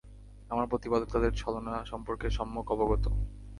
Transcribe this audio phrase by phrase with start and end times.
[0.49, 3.05] আমার প্রতিপালক তাদের ছলনা সম্পর্কে সম্যক অবগত।